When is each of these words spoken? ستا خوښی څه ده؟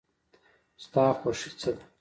ستا 0.83 1.05
خوښی 1.19 1.49
څه 1.59 1.69
ده؟ 1.75 1.83